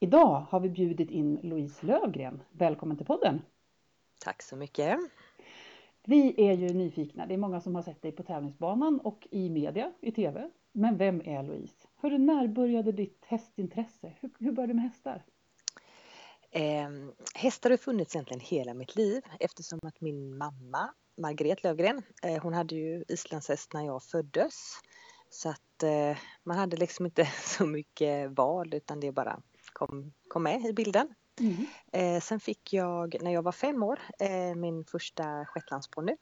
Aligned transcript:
Idag 0.00 0.46
har 0.50 0.60
vi 0.60 0.68
bjudit 0.68 1.10
in 1.10 1.40
Louise 1.42 1.86
Lövgren. 1.86 2.42
Välkommen 2.50 2.96
till 2.96 3.06
podden! 3.06 3.42
Tack 4.20 4.42
så 4.42 4.56
mycket! 4.56 4.98
Vi 6.04 6.48
är 6.48 6.52
ju 6.52 6.68
nyfikna. 6.68 7.26
Det 7.26 7.34
är 7.34 7.38
många 7.38 7.60
som 7.60 7.74
har 7.74 7.82
sett 7.82 8.02
dig 8.02 8.12
på 8.12 8.22
tävlingsbanan 8.22 9.00
och 9.00 9.28
i 9.30 9.50
media, 9.50 9.92
i 10.00 10.12
tv. 10.12 10.50
Men 10.72 10.96
vem 10.96 11.20
är 11.24 11.42
Louise? 11.42 11.88
Hur, 12.00 12.18
när 12.18 12.48
började 12.48 12.92
ditt 12.92 13.24
hästintresse? 13.26 14.12
Hur, 14.20 14.30
hur 14.38 14.52
började 14.52 14.72
du 14.72 14.76
med 14.76 14.84
hästar? 14.84 15.24
Eh, 16.50 16.90
hästar 17.34 17.70
har 17.70 17.76
funnits 17.76 18.14
egentligen 18.14 18.40
hela 18.40 18.74
mitt 18.74 18.96
liv 18.96 19.22
eftersom 19.40 19.78
att 19.82 20.00
min 20.00 20.38
mamma 20.38 20.94
Margret 21.16 21.62
Lövgren, 21.62 22.02
eh, 22.22 22.42
hon 22.42 22.54
hade 22.54 22.74
ju 22.74 23.04
islandshäst 23.08 23.72
när 23.72 23.86
jag 23.86 24.02
föddes. 24.02 24.54
Så 25.30 25.48
att 25.48 25.82
eh, 25.82 26.16
man 26.44 26.58
hade 26.58 26.76
liksom 26.76 27.06
inte 27.06 27.24
så 27.44 27.66
mycket 27.66 28.30
val 28.30 28.74
utan 28.74 29.00
det 29.00 29.12
bara 29.12 29.42
kom, 29.76 30.12
kom 30.28 30.42
med 30.42 30.66
i 30.66 30.72
bilden. 30.72 31.14
Mm. 31.40 31.66
Eh, 31.92 32.20
sen 32.20 32.40
fick 32.40 32.72
jag 32.72 33.16
när 33.22 33.30
jag 33.30 33.42
var 33.42 33.52
fem 33.52 33.82
år 33.82 33.98
eh, 34.18 34.54
min 34.54 34.84
första 34.84 35.44
shetlandsponny. 35.44 36.16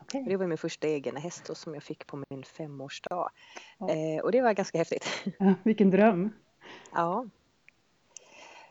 Okay. 0.00 0.22
Det 0.22 0.36
var 0.36 0.46
min 0.46 0.58
första 0.58 0.88
egna 0.88 1.20
häst 1.20 1.56
som 1.56 1.74
jag 1.74 1.82
fick 1.82 2.06
på 2.06 2.24
min 2.30 2.44
femårsdag. 2.44 3.30
Ja. 3.78 3.90
Eh, 3.90 4.20
och 4.22 4.32
det 4.32 4.40
var 4.40 4.52
ganska 4.52 4.78
häftigt. 4.78 5.06
Ja, 5.38 5.54
vilken 5.62 5.90
dröm! 5.90 6.30
Ja. 6.92 7.26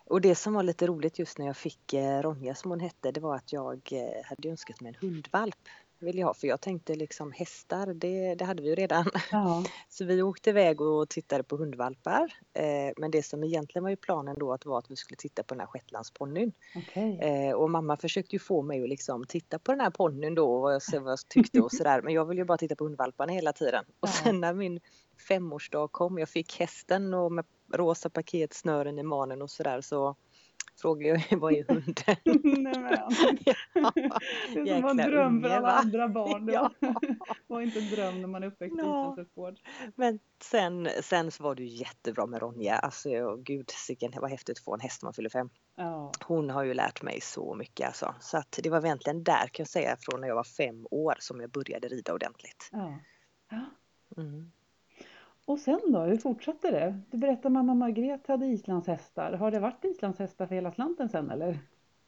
Och 0.05 0.21
det 0.21 0.36
som 0.36 0.53
var 0.53 0.64
lite 0.64 0.88
roligt 0.88 1.19
just 1.19 1.38
när 1.38 1.45
jag 1.45 1.58
fick 1.58 1.93
eh, 1.93 2.21
Ronja 2.21 2.55
som 2.55 2.71
hon 2.71 2.80
hette, 2.80 3.11
det 3.11 3.19
var 3.19 3.36
att 3.36 3.53
jag 3.53 3.89
eh, 3.91 4.25
hade 4.25 4.49
önskat 4.49 4.81
mig 4.81 4.89
en 4.89 5.09
hundvalp 5.09 5.67
vill 6.00 6.17
jag 6.17 6.28
ha 6.28 6.33
för 6.33 6.47
jag 6.47 6.61
tänkte 6.61 6.95
liksom 6.95 7.31
hästar, 7.31 7.94
det, 7.94 8.36
det 8.36 8.45
hade 8.45 8.61
vi 8.64 8.69
ju 8.69 8.75
redan. 8.75 9.05
Ja. 9.31 9.64
Så 9.89 10.05
vi 10.05 10.22
åkte 10.22 10.50
iväg 10.50 10.81
och 10.81 11.09
tittade 11.09 11.44
på 11.44 11.58
hundvalpar. 11.58 12.33
Eh, 12.53 12.94
men 12.97 13.11
det 13.11 13.23
som 13.23 13.44
egentligen 13.44 13.83
var 13.83 13.89
ju 13.89 13.95
planen 13.95 14.36
då 14.39 14.53
att 14.53 14.66
var 14.66 14.80
att 14.80 14.92
vi 14.92 14.95
skulle 14.95 15.17
titta 15.17 15.44
på 15.44 15.53
den 15.53 15.59
här 15.59 15.67
shetlandsponnyn. 15.67 16.52
Okay. 16.75 17.17
Eh, 17.17 17.53
och 17.53 17.70
mamma 17.70 17.97
försökte 17.97 18.36
ju 18.36 18.39
få 18.39 18.61
mig 18.61 18.83
att 18.83 18.89
liksom 18.89 19.25
titta 19.25 19.59
på 19.59 19.72
den 19.72 19.81
här 19.81 19.89
ponnyn 19.89 20.36
då 20.36 20.53
och 20.53 20.83
se 20.83 21.00
vad 21.00 21.11
jag 21.11 21.20
tyckte 21.30 21.61
och 21.61 21.72
sådär. 21.72 22.02
Men 22.02 22.14
jag 22.14 22.25
ville 22.25 22.42
ju 22.42 22.45
bara 22.45 22.58
titta 22.58 22.75
på 22.75 22.83
hundvalparna 22.83 23.33
hela 23.33 23.53
tiden. 23.53 23.86
Och 24.00 24.09
sen 24.09 24.39
när 24.39 24.53
min 24.53 24.80
femårsdag 25.27 25.88
kom, 25.92 26.17
jag 26.17 26.30
fick 26.30 26.59
hästen 26.59 27.14
och 27.14 27.31
med 27.31 27.45
rosa 27.73 28.09
paketsnören 28.09 29.00
i 29.00 29.03
manen 29.03 29.42
och 29.42 29.52
sådär 29.52 29.81
så 29.81 30.16
frågar 30.81 31.25
jag 31.30 31.38
vad 31.39 31.53
är 31.53 31.66
hunden? 31.67 32.63
Nej, 32.63 33.03
ja, 33.73 33.91
det 34.53 34.59
är 34.69 34.81
som 34.81 34.99
en 34.99 35.11
dröm 35.11 35.41
för 35.41 35.49
alla 35.49 35.71
andra 35.71 36.08
barn. 36.08 36.45
Det 36.49 36.53
ja. 36.53 36.71
var 37.47 37.61
inte 37.61 37.80
en 37.80 37.89
dröm 37.89 38.21
när 38.21 38.27
man 38.27 38.44
är 38.44 38.47
uppväxt 38.47 38.75
i 38.77 38.80
islandshästvård. 38.80 39.59
Men 39.95 40.20
sen, 40.42 40.89
sen 41.02 41.31
så 41.31 41.43
var 41.43 41.55
det 41.55 41.64
ju 41.64 41.76
jättebra 41.76 42.26
med 42.26 42.42
Ronja. 42.42 42.76
Alltså 42.76 43.36
gud, 43.36 43.70
sicken, 43.70 44.11
vad 44.15 44.30
häftigt 44.30 44.58
att 44.58 44.64
få 44.64 44.73
en 44.73 44.80
häst 44.80 45.02
när 45.02 45.08
man 45.08 45.14
fyller 45.14 45.30
fem. 45.30 45.49
Ja. 45.76 46.11
Hon 46.26 46.49
har 46.49 46.64
ju 46.64 46.73
lärt 46.73 47.02
mig 47.02 47.21
så 47.21 47.55
mycket 47.55 47.87
alltså. 47.87 48.15
Så 48.20 48.37
att 48.37 48.59
det 48.64 48.70
var 48.70 48.86
egentligen 48.86 49.23
där 49.23 49.48
kan 49.48 49.64
jag 49.64 49.67
säga 49.67 49.98
från 49.99 50.21
när 50.21 50.27
jag 50.27 50.36
var 50.36 50.43
fem 50.43 50.87
år 50.92 51.15
som 51.20 51.42
jag 51.42 51.49
började 51.52 51.87
rida 51.87 52.14
ordentligt. 52.14 52.70
Ja. 52.71 52.99
Mm. 54.17 54.52
Och 55.49 55.60
sen 55.60 55.80
då, 55.86 55.99
hur 55.99 56.17
fortsatte 56.17 56.71
det? 56.71 56.99
Du 57.11 57.17
berättade 57.17 57.49
mamma 57.49 57.73
Margret 57.73 58.27
hade 58.27 58.45
islandshästar. 58.45 59.33
Har 59.33 59.52
det 59.52 59.60
varit 59.60 59.86
islandshästar 59.86 60.48
för 60.48 60.55
hela 60.55 60.71
slanten 60.71 61.10
sen 61.10 61.30
eller? 61.30 61.60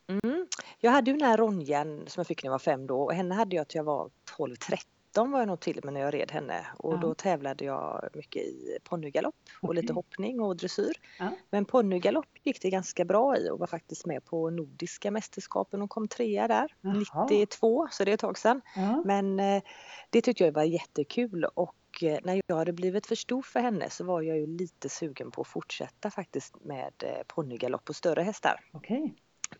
Mm. 0.07 0.47
Jag 0.79 0.91
hade 0.91 1.12
ju 1.12 1.18
den 1.18 1.28
här 1.28 1.38
Ronjan 1.38 2.03
som 2.07 2.19
jag 2.19 2.28
fick 2.28 2.44
när 2.44 2.47
jag 2.47 2.52
var 2.52 2.59
fem 2.59 2.88
då 2.88 3.02
och 3.02 3.13
henne 3.13 3.35
hade 3.35 3.56
jag 3.56 3.68
till 3.68 3.78
jag 3.78 3.84
var 3.84 4.09
12-13 4.38 5.31
var 5.31 5.40
jag 5.40 5.47
nog 5.47 5.59
till 5.59 5.79
med 5.84 5.94
när 5.94 6.02
jag 6.02 6.13
red 6.13 6.31
henne 6.31 6.66
och 6.78 6.94
ja. 6.94 6.97
då 6.97 7.13
tävlade 7.13 7.66
jag 7.66 8.09
mycket 8.13 8.41
i 8.41 8.78
ponnygalopp 8.84 9.35
och 9.62 9.69
okay. 9.69 9.81
lite 9.81 9.94
hoppning 9.94 10.41
och 10.41 10.58
dressyr. 10.58 10.94
Ja. 11.19 11.29
Men 11.50 11.66
ponnygalopp 11.66 12.29
gick 12.44 12.62
det 12.62 12.69
ganska 12.69 13.06
bra 13.06 13.38
i 13.38 13.50
och 13.50 13.59
var 13.59 13.68
faktiskt 13.68 14.06
med 14.06 14.25
på 14.25 14.50
Nordiska 14.50 15.12
mästerskapen 15.12 15.81
och 15.81 15.90
kom 15.90 16.08
trea 16.08 16.47
där 16.47 16.75
Jaha. 16.81 17.28
92 17.29 17.88
så 17.91 18.03
det 18.03 18.12
är 18.12 18.13
ett 18.13 18.19
tag 18.19 18.38
sedan. 18.38 18.62
Ja. 18.75 19.02
Men 19.06 19.40
eh, 19.40 19.63
det 20.09 20.22
tyckte 20.22 20.44
jag 20.44 20.52
var 20.52 20.63
jättekul 20.63 21.46
och 21.53 21.75
och 21.91 22.03
eh, 22.03 22.19
när 22.24 22.41
jag 22.47 22.56
hade 22.56 22.74
blivit 22.74 23.07
för 23.07 23.16
stor 23.16 23.41
för 23.41 23.59
henne 23.59 23.90
så 23.90 24.03
var 24.03 24.22
jag 24.22 24.38
ju 24.38 24.47
lite 24.47 24.90
sugen 24.90 25.31
på 25.31 25.41
att 25.41 25.47
fortsätta 25.47 26.12
faktiskt 26.12 26.63
med 26.63 26.94
eh, 27.03 27.24
ponnygalopp 27.28 27.85
på 27.85 27.94
större 27.94 28.22
hästar. 28.22 28.59
Okay. 28.74 29.09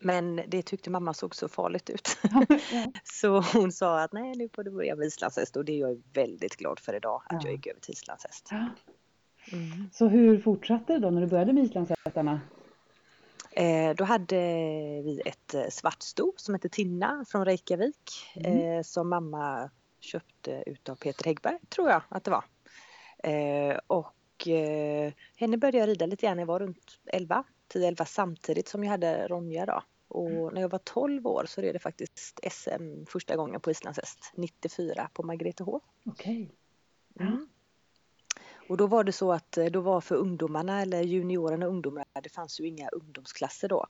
Men 0.00 0.40
det 0.48 0.62
tyckte 0.62 0.90
mamma 0.90 1.14
såg 1.14 1.34
så 1.34 1.48
farligt 1.48 1.90
ut. 1.90 2.08
Så 3.04 3.40
hon 3.40 3.72
sa 3.72 4.00
att 4.00 4.12
nej 4.12 4.34
nu 4.36 4.48
får 4.48 4.62
du 4.62 4.70
börja 4.70 4.96
med 4.96 5.06
islandshäst 5.06 5.56
och 5.56 5.64
det 5.64 5.72
är 5.72 5.78
jag 5.78 6.02
väldigt 6.14 6.56
glad 6.56 6.78
för 6.80 6.94
idag 6.94 7.22
att 7.26 7.42
ja. 7.42 7.48
jag 7.48 7.52
gick 7.52 7.66
över 7.66 7.80
till 7.80 7.92
islandshäst. 7.92 8.48
Ja. 8.50 8.68
Mm. 9.52 9.90
Så 9.92 10.08
hur 10.08 10.40
fortsatte 10.40 10.92
det 10.92 10.98
då 10.98 11.10
när 11.10 11.20
du 11.20 11.26
började 11.26 11.52
med 11.52 11.64
islandshästarna? 11.64 12.40
Eh, 13.50 13.94
då 13.96 14.04
hade 14.04 14.36
vi 15.04 15.22
ett 15.24 15.54
eh, 15.54 15.68
svartsto 15.70 16.32
som 16.36 16.54
hette 16.54 16.68
Tinna 16.68 17.24
från 17.28 17.44
Reykjavik 17.44 18.32
mm. 18.34 18.58
eh, 18.58 18.82
som 18.82 19.08
mamma 19.08 19.70
köpte 20.04 20.62
utav 20.66 20.94
Peter 20.94 21.24
Häggberg, 21.24 21.58
tror 21.68 21.90
jag 21.90 22.02
att 22.08 22.24
det 22.24 22.30
var. 22.30 22.44
Eh, 23.18 23.78
och 23.86 24.48
eh, 24.48 25.12
henne 25.36 25.56
började 25.56 25.78
jag 25.78 25.88
rida 25.88 26.06
lite 26.06 26.26
grann 26.26 26.36
när 26.36 26.42
jag 26.42 26.46
var 26.46 26.60
runt 26.60 26.98
11, 27.06 27.44
10-11 27.74 28.04
samtidigt 28.04 28.68
som 28.68 28.84
jag 28.84 28.90
hade 28.90 29.28
Ronja 29.28 29.66
då. 29.66 29.82
Och 30.08 30.30
mm. 30.30 30.54
när 30.54 30.60
jag 30.60 30.68
var 30.68 30.78
12 30.78 31.26
år 31.26 31.44
så 31.48 31.60
red 31.60 31.74
det 31.74 31.78
faktiskt 31.78 32.40
SM 32.50 33.04
första 33.08 33.36
gången 33.36 33.60
på 33.60 33.70
islandshäst, 33.70 34.32
94 34.34 35.08
på 35.12 35.22
Margretehov. 35.22 35.80
Okej. 36.06 36.50
Okay. 37.14 37.26
Mm. 37.26 37.48
Och 38.68 38.76
då 38.76 38.86
var 38.86 39.04
det 39.04 39.12
så 39.12 39.32
att 39.32 39.58
eh, 39.58 39.66
då 39.66 39.80
var 39.80 40.00
för 40.00 40.14
ungdomarna 40.14 40.82
eller 40.82 41.02
juniorerna 41.02 41.66
och 41.66 41.72
ungdomarna, 41.72 42.20
det 42.22 42.28
fanns 42.28 42.60
ju 42.60 42.66
inga 42.66 42.88
ungdomsklasser 42.88 43.68
då. 43.68 43.86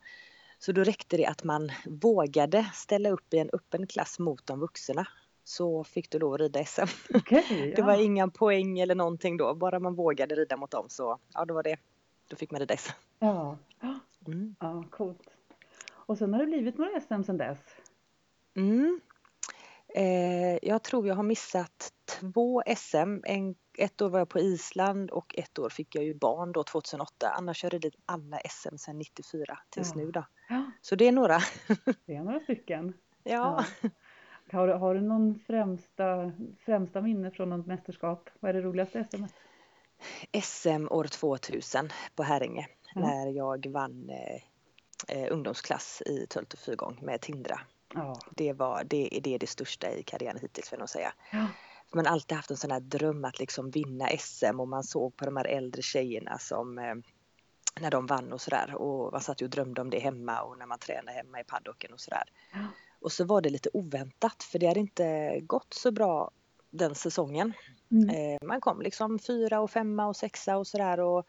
Så 0.59 0.73
då 0.73 0.85
räckte 0.85 1.17
det 1.17 1.27
att 1.27 1.45
man 1.45 1.73
vågade 1.87 2.71
ställa 2.75 3.11
upp 3.11 3.35
i 3.35 3.39
en 3.39 3.51
öppen 3.53 3.87
klass 3.87 4.19
mot 4.19 4.47
de 4.47 4.61
vuxna 4.61 5.07
så 5.45 5.85
fick 5.85 6.11
du 6.11 6.19
lov 6.19 6.35
att 6.35 6.41
rida 6.41 6.65
SM. 6.65 6.83
Okay, 7.15 7.69
ja. 7.69 7.77
Det 7.77 7.83
var 7.83 8.03
inga 8.03 8.29
poäng 8.29 8.79
eller 8.79 8.95
någonting 8.95 9.37
då, 9.37 9.55
bara 9.55 9.79
man 9.79 9.95
vågade 9.95 10.35
rida 10.35 10.57
mot 10.57 10.71
dem 10.71 10.89
så 10.89 11.19
ja, 11.35 11.45
då 11.45 11.55
var 11.55 11.63
det, 11.63 11.77
då 12.29 12.37
fick 12.37 12.51
man 12.51 12.61
rida 12.61 12.77
SM. 12.77 12.93
Ja, 13.19 13.59
mm. 14.27 14.57
ja 14.61 14.85
coolt. 14.91 15.31
Och 15.91 16.19
sen 16.19 16.33
har 16.33 16.41
det 16.41 16.47
blivit 16.47 16.79
några 16.79 17.01
SM 17.01 17.23
sen 17.23 17.37
dess? 17.37 17.59
Mm. 18.55 19.01
Eh, 19.95 20.59
jag 20.63 20.83
tror 20.83 21.07
jag 21.07 21.15
har 21.15 21.23
missat 21.23 21.93
två 22.05 22.63
SM. 22.77 23.21
En, 23.25 23.55
ett 23.79 24.03
år 24.03 24.09
var 24.09 24.19
jag 24.19 24.29
på 24.29 24.39
Island 24.39 25.11
och 25.11 25.35
ett 25.39 25.59
år 25.59 25.69
fick 25.69 25.95
jag 25.95 26.05
ju 26.05 26.15
barn 26.15 26.53
då 26.53 26.65
2008. 26.65 27.31
Annars 27.31 27.63
har 27.63 27.67
jag 27.67 27.75
ridit 27.75 27.95
alla 28.07 28.39
SM 28.49 28.77
sedan 28.77 28.99
94 28.99 29.59
tills 29.71 29.93
ja. 29.95 30.01
nu 30.01 30.11
då. 30.11 30.25
Ja. 30.49 30.71
Så 30.81 30.95
det 30.95 31.09
är 31.09 31.13
några. 31.13 31.39
Det 32.07 32.15
är 32.15 32.23
några 32.23 32.41
stycken. 32.41 32.95
Ja. 33.25 33.65
ja. 33.83 33.89
Har, 34.53 34.69
har 34.69 34.95
du 34.95 35.01
någon 35.01 35.39
främsta, 35.47 36.33
främsta 36.65 37.01
minne 37.01 37.31
från 37.31 37.51
något 37.51 37.67
mästerskap? 37.67 38.31
Vad 38.41 38.49
är 38.49 38.53
det 38.53 38.61
roligaste 38.61 39.05
SM? 39.11 39.25
SM 40.43 40.89
år 40.91 41.05
2000 41.05 41.89
på 42.17 42.23
Häringe 42.23 42.67
mm. 42.97 43.09
när 43.09 43.27
jag 43.27 43.67
vann 43.67 44.11
eh, 44.11 44.43
eh, 45.09 45.33
ungdomsklass 45.33 46.03
i 46.07 46.27
Tölt 46.27 46.53
och 46.53 46.59
fyrgång 46.59 46.99
med 47.03 47.21
Tindra. 47.21 47.61
Ja. 47.95 48.21
Det, 48.31 48.53
var, 48.53 48.85
det, 48.85 49.21
det 49.23 49.35
är 49.35 49.39
det 49.39 49.47
största 49.47 49.91
i 49.91 50.03
karriären 50.03 50.39
hittills 50.41 50.73
vill 50.73 50.81
jag 50.81 50.89
säga. 50.89 51.13
Ja. 51.33 51.47
Man 51.95 52.07
har 52.07 52.13
alltid 52.13 52.37
haft 52.37 52.51
en 52.51 52.57
sån 52.57 52.71
här 52.71 52.81
dröm 52.81 53.25
att 53.25 53.39
liksom 53.39 53.71
vinna 53.71 54.09
SM 54.19 54.61
och 54.61 54.69
man 54.69 54.85
såg 54.85 55.17
på 55.17 55.25
de 55.25 55.37
här 55.37 55.47
äldre 55.47 55.83
tjejerna 55.83 56.39
som 56.39 56.79
eh, 56.79 56.95
när 57.81 57.91
de 57.91 58.07
vann 58.07 58.33
och 58.33 58.41
sådär 58.41 58.75
och 58.75 59.13
man 59.13 59.21
satt 59.21 59.43
ju 59.43 59.47
och 59.47 59.51
drömde 59.51 59.81
om 59.81 59.91
det 59.91 59.99
hemma 59.99 60.43
och 60.43 60.59
när 60.59 60.67
man 60.67 60.79
tränade 60.79 61.13
hemma 61.13 61.41
i 61.41 61.45
paddocken 61.45 61.93
och 61.93 62.01
sådär. 62.01 62.25
Ja. 62.53 62.59
Och 63.03 63.13
så 63.13 63.25
var 63.25 63.41
det 63.41 63.51
lite 63.51 63.71
oväntat 63.73 64.43
för 64.43 64.59
det 64.59 64.67
hade 64.67 64.81
inte 64.81 65.39
gått 65.41 65.75
så 65.75 65.91
bra 65.91 66.31
den 66.71 66.95
säsongen. 66.95 67.53
Mm. 67.91 68.09
Eh, 68.09 68.47
man 68.47 68.61
kom 68.61 68.83
liksom 68.83 69.19
fyra 69.19 69.61
och 69.61 69.71
femma 69.71 70.07
och 70.07 70.17
sexa 70.17 70.57
och 70.57 70.67
sådär 70.67 71.01
och 71.01 71.27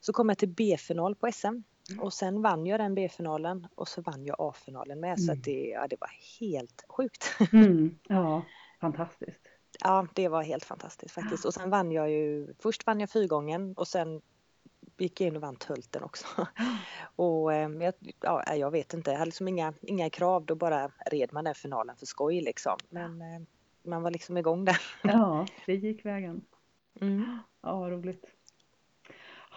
så 0.00 0.12
kom 0.12 0.28
jag 0.28 0.38
till 0.38 0.48
B-final 0.48 1.14
på 1.14 1.32
SM 1.32 1.46
mm. 1.46 1.62
och 2.00 2.12
sen 2.12 2.42
vann 2.42 2.66
jag 2.66 2.80
den 2.80 2.94
B-finalen 2.94 3.66
och 3.74 3.88
så 3.88 4.02
vann 4.02 4.26
jag 4.26 4.36
A-finalen 4.38 5.00
med 5.00 5.08
mm. 5.08 5.18
så 5.18 5.32
att 5.32 5.44
det, 5.44 5.68
ja, 5.68 5.86
det 5.90 5.96
var 6.00 6.10
helt 6.40 6.84
sjukt. 6.88 7.36
Mm. 7.52 7.98
Ja, 8.08 8.42
fantastiskt. 8.80 9.40
Ja, 9.80 10.06
det 10.14 10.28
var 10.28 10.42
helt 10.42 10.64
fantastiskt 10.64 11.14
faktiskt. 11.14 11.44
Och 11.44 11.54
sen 11.54 11.70
vann 11.70 11.92
jag 11.92 12.10
ju, 12.10 12.54
först 12.58 12.86
vann 12.86 13.00
jag 13.00 13.10
fyrgången 13.10 13.74
och 13.76 13.88
sen 13.88 14.22
gick 14.98 15.20
in 15.20 15.36
och 15.36 15.42
vann 15.42 15.56
tölten 15.56 16.02
också. 16.02 16.26
och 17.16 17.52
eh, 17.54 17.70
jag, 17.70 17.94
ja, 18.20 18.54
jag 18.54 18.70
vet 18.70 18.94
inte, 18.94 19.10
jag 19.10 19.18
hade 19.18 19.28
liksom 19.28 19.48
inga, 19.48 19.72
inga 19.82 20.10
krav, 20.10 20.46
då 20.46 20.54
bara 20.54 20.90
red 21.06 21.32
man 21.32 21.44
den 21.44 21.54
finalen 21.54 21.96
för 21.96 22.06
skoj 22.06 22.40
liksom. 22.40 22.76
Men 22.90 23.20
eh, 23.22 23.40
man 23.82 24.02
var 24.02 24.10
liksom 24.10 24.36
igång 24.36 24.64
där. 24.64 24.80
ja, 25.02 25.46
det 25.66 25.74
gick 25.74 26.04
vägen. 26.04 26.44
Mm. 27.00 27.38
Ja, 27.62 27.70
roligt. 27.90 28.24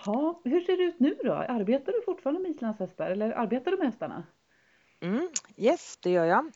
Ja, 0.06 0.41
hur 0.44 0.62
ser 0.62 0.77
det 0.77 0.83
ut 0.83 1.00
nu 1.00 1.18
då? 1.24 1.33
Arbetar 1.33 1.92
du 1.92 2.01
fortfarande 2.06 2.42
med 2.42 2.51
islandshästar 2.51 3.12
eller 3.12 3.31
arbetar 3.31 3.71
du 3.71 3.77
med 3.77 3.85
hästarna? 3.88 4.24
Mm, 5.01 5.30
yes, 5.57 5.97
det 6.01 6.09
gör 6.09 6.25
jag. 6.25 6.51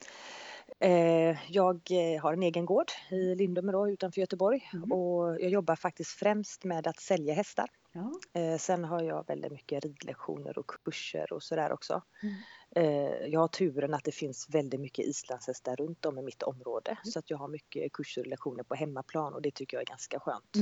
Eh, 0.79 1.37
jag 1.51 1.89
har 2.21 2.33
en 2.33 2.43
egen 2.43 2.65
gård 2.65 2.91
i 3.11 3.35
Lindome 3.35 3.71
då, 3.71 3.89
utanför 3.89 4.21
Göteborg 4.21 4.69
Mm. 4.73 4.91
och 4.91 5.41
jag 5.41 5.49
jobbar 5.49 5.75
faktiskt 5.75 6.11
främst 6.11 6.63
med 6.63 6.87
att 6.87 6.99
sälja 6.99 7.33
hästar. 7.33 7.69
Ja. 7.95 8.11
Eh, 8.33 8.57
sen 8.57 8.83
har 8.83 9.01
jag 9.01 9.27
väldigt 9.27 9.51
mycket 9.51 9.83
ridlektioner 9.83 10.57
och 10.57 10.71
kurser 10.85 11.33
och 11.33 11.43
sådär 11.43 11.71
också. 11.71 12.01
Mm. 12.23 12.35
Eh, 12.75 13.27
jag 13.27 13.39
har 13.39 13.47
turen 13.47 13.93
att 13.93 14.03
det 14.03 14.11
finns 14.11 14.49
väldigt 14.49 14.79
mycket 14.79 15.05
islandshästar 15.05 15.75
runt 15.75 16.05
om 16.05 16.19
i 16.19 16.21
mitt 16.21 16.43
område 16.43 16.97
så 17.03 17.19
att 17.19 17.29
jag 17.29 17.37
har 17.37 17.47
mycket 17.47 17.91
kurser 17.93 18.21
och 18.21 18.27
lektioner 18.27 18.63
på 18.63 18.75
hemmaplan 18.75 19.33
och 19.33 19.41
det 19.41 19.51
tycker 19.51 19.77
jag 19.77 19.81
är 19.81 19.85
ganska 19.85 20.19
skönt. 20.19 20.55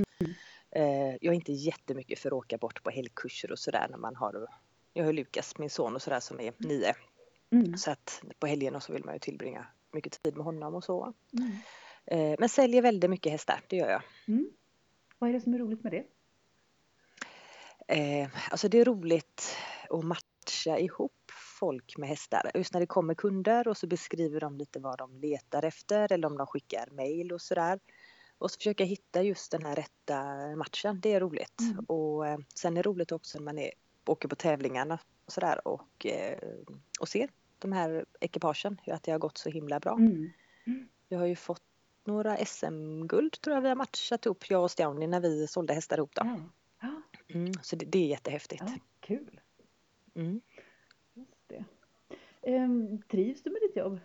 Eh, 0.71 1.15
jag 1.21 1.25
är 1.25 1.31
inte 1.31 1.53
jättemycket 1.53 2.19
för 2.19 2.29
att 2.29 2.33
åka 2.33 2.57
bort 2.57 2.83
på 2.83 2.89
helgkurser 2.89 3.51
och 3.51 3.59
sådär 3.59 3.87
när 3.89 3.97
man 3.97 4.15
har 4.15 4.47
jag 4.93 5.05
har 5.05 5.13
Lukas, 5.13 5.57
min 5.57 5.69
son 5.69 5.95
och 5.95 6.01
sådär 6.01 6.19
som 6.19 6.39
är 6.39 6.53
nio. 6.57 6.93
Mm. 7.51 7.77
Så 7.77 7.91
att 7.91 8.23
på 8.39 8.47
helgerna 8.47 8.79
så 8.79 8.93
vill 8.93 9.05
man 9.05 9.15
ju 9.15 9.19
tillbringa 9.19 9.67
mycket 9.91 10.23
tid 10.23 10.35
med 10.35 10.45
honom 10.45 10.75
och 10.75 10.83
så. 10.83 11.13
Mm. 11.33 12.35
Men 12.39 12.49
säljer 12.49 12.81
väldigt 12.81 13.09
mycket 13.09 13.31
hästar, 13.31 13.61
det 13.67 13.75
gör 13.75 13.89
jag. 13.89 14.01
Mm. 14.27 14.49
Vad 15.19 15.29
är 15.29 15.33
det 15.33 15.41
som 15.41 15.53
är 15.53 15.59
roligt 15.59 15.83
med 15.83 15.91
det? 15.91 16.05
Eh, 17.91 18.29
alltså 18.51 18.69
det 18.69 18.79
är 18.79 18.85
roligt 18.85 19.57
att 19.89 20.03
matcha 20.03 20.79
ihop 20.79 21.31
folk 21.59 21.97
med 21.97 22.09
hästar. 22.09 22.51
Just 22.53 22.73
när 22.73 22.81
det 22.81 22.88
kommer 22.88 23.13
kunder 23.13 23.67
och 23.67 23.77
så 23.77 23.88
beskriver 23.88 24.39
de 24.39 24.57
lite 24.57 24.79
vad 24.79 24.97
de 24.97 25.17
letar 25.17 25.65
efter 25.65 26.11
eller 26.11 26.27
om 26.27 26.38
de 26.38 26.47
skickar 26.47 26.89
mail 26.91 27.31
och 27.31 27.41
sådär. 27.41 27.79
Och 28.38 28.51
så 28.51 28.57
försöka 28.57 28.83
hitta 28.83 29.21
just 29.21 29.51
den 29.51 29.65
här 29.65 29.75
rätta 29.75 30.23
matchen, 30.55 30.99
det 31.01 31.13
är 31.13 31.19
roligt. 31.19 31.61
Mm. 31.61 31.85
Och 31.85 32.27
eh, 32.27 32.38
sen 32.55 32.77
är 32.77 32.83
det 32.83 32.89
roligt 32.89 33.11
också 33.11 33.38
när 33.38 33.45
man 33.45 33.59
är, 33.59 33.71
åker 34.05 34.27
på 34.27 34.35
tävlingarna 34.35 34.99
och 35.25 35.31
sådär 35.31 35.67
och, 35.67 36.05
eh, 36.05 36.38
och 36.99 37.09
ser 37.09 37.29
de 37.59 37.71
här 37.71 38.05
ekipagen, 38.19 38.77
att 38.88 39.03
det 39.03 39.11
har 39.11 39.19
gått 39.19 39.38
så 39.38 39.49
himla 39.49 39.79
bra. 39.79 39.93
Mm. 39.93 40.31
Vi 41.09 41.15
har 41.15 41.25
ju 41.25 41.35
fått 41.35 41.63
några 42.03 42.45
SM-guld 42.45 43.41
tror 43.41 43.55
jag 43.55 43.61
vi 43.61 43.67
har 43.67 43.75
matchat 43.75 44.25
ihop, 44.25 44.49
jag 44.49 44.63
och 44.63 44.71
Stjauni, 44.71 45.07
när 45.07 45.19
vi 45.19 45.47
sålde 45.47 45.73
hästar 45.73 45.97
ihop 45.97 46.15
då. 46.15 46.21
Ja. 46.25 46.39
Mm, 47.35 47.53
så 47.61 47.75
det, 47.75 47.85
det 47.85 47.99
är 47.99 48.07
jättehäftigt. 48.07 48.63
ja, 48.65 48.73
kul. 48.99 49.39
Mm. 50.15 50.41
Just 51.13 51.47
det. 51.47 51.65
Ehm, 52.41 53.01
trivs 53.01 53.43
du 53.43 53.49
med 53.49 53.61
ditt 53.61 53.75
jobb? 53.75 53.99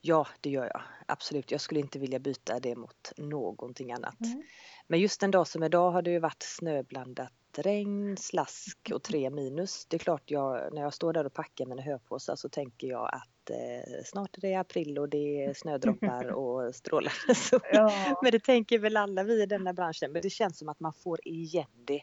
Ja, 0.00 0.26
det 0.40 0.50
gör 0.50 0.64
jag. 0.64 0.82
Absolut. 1.06 1.50
Jag 1.50 1.60
skulle 1.60 1.80
inte 1.80 1.98
vilja 1.98 2.18
byta 2.18 2.60
det 2.60 2.76
mot 2.76 3.12
någonting 3.16 3.92
annat. 3.92 4.16
Nej. 4.18 4.46
Men 4.86 5.00
just 5.00 5.22
en 5.22 5.30
dag 5.30 5.46
som 5.46 5.62
idag 5.62 5.90
har 5.90 6.02
det 6.02 6.10
ju 6.10 6.18
varit 6.18 6.42
snöblandat 6.42 7.32
regn, 7.58 8.16
slask 8.16 8.90
och 8.94 9.02
tre 9.02 9.30
minus. 9.30 9.86
Det 9.86 9.96
är 9.96 9.98
klart, 9.98 10.30
jag, 10.30 10.74
när 10.74 10.82
jag 10.82 10.94
står 10.94 11.12
där 11.12 11.26
och 11.26 11.32
packar 11.32 11.66
mina 11.66 11.82
höpåsar 11.82 12.36
så 12.36 12.48
tänker 12.48 12.86
jag 12.86 13.10
att 13.12 13.50
eh, 13.50 14.04
snart 14.04 14.36
är 14.36 14.40
det 14.40 14.54
april 14.54 14.98
och 14.98 15.08
det 15.08 15.44
är 15.44 15.54
snödroppar 15.54 16.26
och 16.32 16.74
strålande 16.74 17.34
sol. 17.34 17.60
Ja. 17.72 18.18
Men 18.22 18.32
det 18.32 18.40
tänker 18.40 18.78
väl 18.78 18.96
alla 18.96 19.22
vi 19.22 19.42
i 19.42 19.46
denna 19.46 19.72
branschen. 19.72 20.12
Men 20.12 20.22
det 20.22 20.30
känns 20.30 20.58
som 20.58 20.68
att 20.68 20.80
man 20.80 20.92
får 20.92 21.28
igen 21.28 21.66
det 21.84 22.02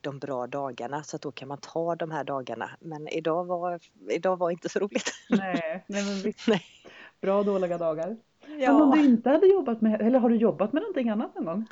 de 0.00 0.18
bra 0.18 0.46
dagarna 0.46 1.02
så 1.02 1.16
att 1.16 1.22
då 1.22 1.32
kan 1.32 1.48
man 1.48 1.58
ta 1.58 1.96
de 1.96 2.10
här 2.10 2.24
dagarna. 2.24 2.70
Men 2.80 3.08
idag 3.08 3.44
var, 3.44 3.80
idag 4.10 4.36
var 4.36 4.50
inte 4.50 4.68
så 4.68 4.78
roligt. 4.78 5.10
Nej, 5.30 5.84
nej 5.86 6.04
men 6.04 6.22
visst. 6.22 6.48
Nej. 6.48 6.62
Bra 7.20 7.38
och 7.38 7.44
dåliga 7.44 7.78
dagar. 7.78 8.16
Men 8.46 8.70
om 8.70 8.90
du 8.90 9.04
inte 9.04 9.30
hade 9.30 9.46
jobbat 9.46 9.80
med, 9.80 10.02
eller 10.02 10.18
har 10.18 10.28
du 10.28 10.36
jobbat 10.36 10.72
med 10.72 10.82
någonting 10.82 11.08
annat 11.08 11.34
någon 11.34 11.44
gång? 11.44 11.66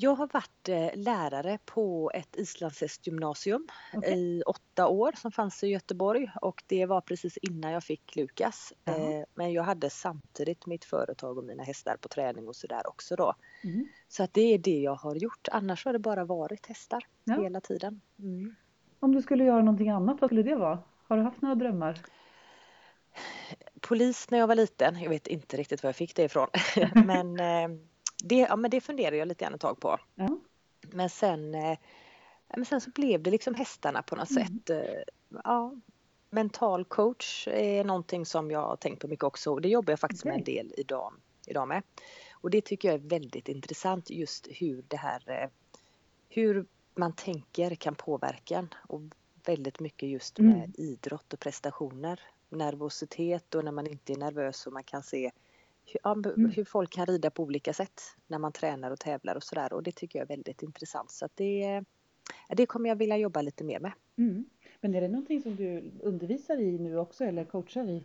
Jag 0.00 0.14
har 0.14 0.28
varit 0.32 0.68
eh, 0.68 0.90
lärare 0.94 1.58
på 1.64 2.10
ett 2.14 2.36
islandshästgymnasium 2.36 3.68
Okej. 3.94 4.18
i 4.18 4.42
åtta 4.42 4.88
år 4.88 5.12
som 5.16 5.32
fanns 5.32 5.64
i 5.64 5.66
Göteborg 5.68 6.30
och 6.40 6.62
det 6.66 6.86
var 6.86 7.00
precis 7.00 7.36
innan 7.36 7.72
jag 7.72 7.84
fick 7.84 8.16
Lukas. 8.16 8.72
Eh, 8.84 8.94
Men 9.34 9.52
jag 9.52 9.62
hade 9.62 9.90
samtidigt 9.90 10.66
mitt 10.66 10.84
företag 10.84 11.38
och 11.38 11.44
mina 11.44 11.62
hästar 11.62 11.96
på 12.00 12.08
träning 12.08 12.48
och 12.48 12.56
sådär 12.56 12.82
också 12.88 13.16
då. 13.16 13.34
Mm. 13.64 13.88
Så 14.08 14.22
att 14.22 14.34
det 14.34 14.54
är 14.54 14.58
det 14.58 14.78
jag 14.80 14.94
har 14.94 15.14
gjort. 15.14 15.48
Annars 15.52 15.84
har 15.84 15.92
det 15.92 15.98
bara 15.98 16.24
varit 16.24 16.66
hästar 16.66 17.04
Ja. 17.24 17.42
hela 17.42 17.60
tiden. 17.60 18.00
Mm. 18.18 18.54
Om 19.00 19.14
du 19.14 19.22
skulle 19.22 19.44
göra 19.44 19.60
någonting 19.62 19.90
annat, 19.90 20.20
vad 20.20 20.28
skulle 20.30 20.42
det 20.42 20.56
vara? 20.56 20.78
Har 21.08 21.16
du 21.16 21.22
haft 21.22 21.42
några 21.42 21.54
drömmar? 21.54 22.00
Polis 23.80 24.30
när 24.30 24.38
jag 24.38 24.46
var 24.46 24.54
liten, 24.54 25.00
jag 25.00 25.10
vet 25.10 25.26
inte 25.26 25.56
riktigt 25.56 25.82
var 25.82 25.88
jag 25.88 25.96
fick 25.96 26.16
det 26.16 26.22
ifrån. 26.22 26.48
men, 27.06 27.40
eh, 27.40 27.78
det, 28.24 28.36
ja, 28.38 28.56
men 28.56 28.70
det 28.70 28.80
funderade 28.80 29.16
jag 29.16 29.28
lite 29.28 29.44
grann 29.44 29.54
ett 29.54 29.60
tag 29.60 29.80
på. 29.80 29.98
Ja. 30.14 30.38
Men 30.80 31.10
sen, 31.10 31.54
eh, 31.54 31.78
men 32.56 32.64
sen 32.64 32.80
så 32.80 32.90
blev 32.90 33.22
det 33.22 33.30
liksom 33.30 33.54
hästarna 33.54 34.02
på 34.02 34.16
något 34.16 34.30
Mm. 34.30 34.46
sätt. 34.46 34.70
eh, 34.70 35.02
Ja, 35.44 35.74
mental 36.30 36.84
coach 36.84 37.48
är 37.48 37.84
någonting 37.84 38.26
som 38.26 38.50
jag 38.50 38.60
har 38.62 38.76
tänkt 38.76 39.00
på 39.00 39.08
mycket 39.08 39.24
också 39.24 39.52
och 39.52 39.60
det 39.60 39.68
jobbar 39.68 39.92
jag 39.92 40.00
faktiskt 40.00 40.24
med 40.24 40.34
en 40.34 40.44
del 40.44 40.74
idag, 40.76 41.12
idag 41.46 41.68
med. 41.68 41.82
Och 42.32 42.50
det 42.50 42.60
tycker 42.60 42.88
jag 42.88 42.94
är 42.94 43.08
väldigt 43.08 43.48
intressant 43.48 44.10
just 44.10 44.48
hur 44.50 44.84
det 44.88 44.96
här 44.96 45.22
eh, 45.42 45.48
hur 46.28 46.66
man 46.94 47.12
tänker 47.12 47.74
kan 47.74 47.94
påverka 47.94 48.58
en 48.58 48.74
och 48.88 49.00
väldigt 49.44 49.80
mycket 49.80 50.08
just 50.08 50.38
med 50.38 50.56
Mm. 50.56 50.72
idrott 50.74 51.32
och 51.32 51.40
prestationer. 51.40 52.20
Nervositet 52.48 53.54
och 53.54 53.64
när 53.64 53.72
man 53.72 53.86
inte 53.86 54.12
är 54.12 54.16
nervös 54.16 54.66
och 54.66 54.72
man 54.72 54.84
kan 54.84 55.02
se 55.02 55.30
hur, 55.92 56.26
Mm. 56.38 56.50
hur 56.50 56.64
folk 56.64 56.90
kan 56.92 57.06
rida 57.06 57.30
på 57.30 57.42
olika 57.42 57.72
sätt 57.72 58.02
när 58.26 58.38
man 58.38 58.52
tränar 58.52 58.90
och 58.90 59.00
tävlar 59.00 59.34
och 59.34 59.42
sådär 59.42 59.72
och 59.72 59.82
det 59.82 59.92
tycker 59.96 60.18
jag 60.18 60.30
är 60.30 60.36
väldigt 60.36 60.62
intressant 60.62 61.10
så 61.10 61.24
att 61.24 61.32
det, 61.36 61.84
det 62.48 62.66
kommer 62.66 62.88
jag 62.88 62.96
vilja 62.96 63.16
jobba 63.16 63.42
lite 63.42 63.64
mer 63.64 63.80
med. 63.80 63.92
Mm. 64.18 64.44
Men 64.80 64.94
är 64.94 65.00
det 65.00 65.08
någonting 65.08 65.42
som 65.42 65.56
du 65.56 65.92
undervisar 66.02 66.60
i 66.60 66.78
nu 66.78 66.98
också 66.98 67.24
eller 67.24 67.44
coachar 67.44 67.88
i? 67.90 68.04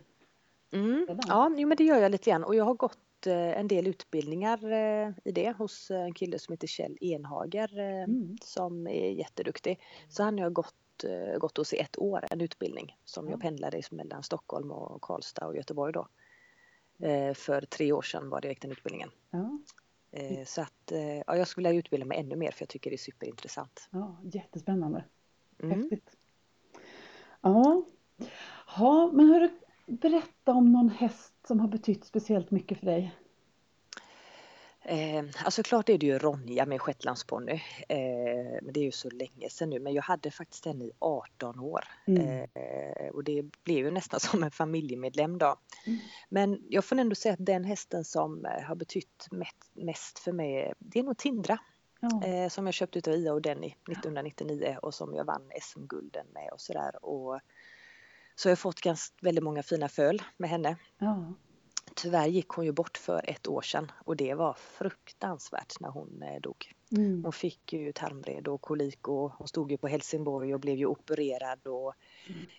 Mm. 0.72 1.06
Ja, 1.28 1.52
jo, 1.56 1.68
men 1.68 1.76
det 1.76 1.84
gör 1.84 1.98
jag 1.98 2.10
lite 2.12 2.30
grann 2.30 2.44
och 2.44 2.54
jag 2.54 2.64
har 2.64 2.74
gått 2.74 3.26
eh, 3.26 3.58
en 3.60 3.68
del 3.68 3.86
utbildningar 3.86 4.72
eh, 4.72 5.10
i 5.24 5.32
det 5.32 5.52
hos 5.58 5.90
eh, 5.90 6.00
en 6.04 6.14
kille 6.14 6.38
som 6.38 6.52
heter 6.52 6.66
Kjell 6.66 6.96
Enhager 7.00 7.78
Mm. 7.78 8.36
som 8.42 8.86
är 8.86 9.10
jätteduktig. 9.10 9.80
Så 10.08 10.22
han 10.22 10.38
har 10.38 10.44
jag 10.46 10.52
gått, 10.52 10.74
gått 11.38 11.56
hos 11.56 11.72
i 11.72 11.78
ett 11.78 11.98
år, 11.98 12.24
en 12.30 12.40
utbildning 12.40 12.96
som 13.04 13.24
Ja. 13.26 13.30
jag 13.30 13.40
pendlade 13.40 13.82
mellan 13.90 14.22
Stockholm 14.22 14.70
och 14.70 15.02
Karlstad 15.02 15.46
och 15.46 15.56
Göteborg 15.56 15.92
då. 15.92 16.08
Eh, 17.04 17.34
För 17.34 17.60
tre 17.60 17.92
år 17.92 18.02
sedan 18.02 18.30
var 18.30 18.46
gick 18.46 18.62
den 18.62 18.72
utbildningen. 18.72 19.10
Ja, 19.30 19.58
Eh, 20.10 20.44
Så 20.44 20.60
att 20.62 20.92
eh, 20.92 21.16
ja, 21.26 21.36
jag 21.36 21.48
skulle 21.48 21.68
vilja 21.68 21.78
utbilda 21.78 22.06
mig 22.06 22.18
ännu 22.18 22.36
mer 22.36 22.50
för 22.50 22.62
jag 22.62 22.68
tycker 22.68 22.90
det 22.90 22.96
är 22.96 22.98
superintressant. 22.98 23.88
ja, 23.90 24.16
jättespännande. 24.22 25.04
Mm. 25.62 25.80
Häftigt. 25.80 26.16
Ja. 27.40 27.84
ja, 28.78 29.10
men 29.12 29.26
hörru, 29.28 29.48
berätta 29.86 30.52
om 30.52 30.72
någon 30.72 30.88
häst 30.88 31.34
som 31.46 31.60
har 31.60 31.68
betytt 31.68 32.04
speciellt 32.04 32.50
mycket 32.50 32.78
för 32.78 32.86
dig. 32.86 33.14
Eh, 34.86 35.24
alltså 35.44 35.62
klart 35.62 35.88
är 35.88 35.98
det 35.98 36.06
ju 36.06 36.18
Ronja 36.18 36.66
med 36.66 36.80
shetlandsponny. 36.80 37.62
Eh, 37.88 38.62
men 38.62 38.72
det 38.72 38.80
är 38.80 38.84
ju 38.84 38.92
så 38.92 39.10
länge 39.10 39.50
sedan 39.50 39.70
nu. 39.70 39.80
Men 39.80 39.92
jag 39.92 40.02
hade 40.02 40.30
faktiskt 40.30 40.64
den 40.64 40.82
i 40.82 40.92
18 40.98 41.60
år. 41.60 41.84
Mm. 42.06 42.48
Eh, 42.54 43.08
och 43.12 43.24
det 43.24 43.42
blev 43.64 43.84
ju 43.84 43.90
nästan 43.90 44.20
som 44.30 44.42
en 44.42 44.50
familjemedlem 44.50 45.38
då. 45.38 45.56
Mm. 45.86 45.98
Men 46.28 46.62
jag 46.68 46.84
får 46.84 46.96
ändå 46.96 47.14
säga 47.14 47.34
att 47.34 47.46
den 47.46 47.64
hästen 47.64 48.04
som 48.04 48.44
eh, 48.46 48.62
har 48.62 48.74
betytt 48.74 49.28
mest, 49.74 50.18
för 50.18 50.32
mig, 50.32 50.72
det 50.78 50.98
är 50.98 51.02
nog 51.02 51.18
Tindra. 51.18 51.58
Ja. 52.00 52.24
Eh, 52.24 52.48
som 52.48 52.66
jag 52.66 52.74
köpte 52.74 52.98
utav 52.98 53.14
Ia 53.14 53.32
och 53.32 53.42
Denny 53.42 53.66
1999 53.66 54.78
och 54.82 54.94
som 54.94 55.14
jag 55.14 55.24
vann 55.24 55.50
SM-gulden 55.60 56.26
med 56.34 56.48
och 56.52 56.60
sådär. 56.60 57.04
Och 57.04 57.40
så 58.34 58.48
har 58.48 58.50
jag 58.50 58.58
fått 58.58 58.80
ganska, 58.80 59.16
väldigt 59.20 59.44
många 59.44 59.62
fina 59.62 59.88
föl 59.88 60.22
med 60.36 60.50
henne. 60.50 60.76
Ja. 60.98 61.34
Tyvärr 61.94 62.26
gick 62.26 62.48
hon 62.48 62.64
ju 62.64 62.72
bort 62.72 62.98
för 62.98 63.30
ett 63.30 63.48
år 63.48 63.62
sedan 63.62 63.92
och 64.04 64.16
det 64.16 64.34
var 64.34 64.52
fruktansvärt 64.54 65.80
när 65.80 65.88
hon 65.88 66.22
eh, 66.22 66.40
dog. 66.40 66.72
Mm. 66.92 67.24
Hon 67.24 67.32
fick 67.32 67.72
ju 67.72 67.92
tarmvred 67.92 68.48
och 68.48 68.60
kolik 68.60 69.08
och 69.08 69.30
hon 69.32 69.48
stod 69.48 69.70
ju 69.70 69.76
på 69.76 69.88
Helsingborg 69.88 70.54
och 70.54 70.60
blev 70.60 70.76
ju 70.76 70.86
opererad 70.86 71.66
och 71.66 71.94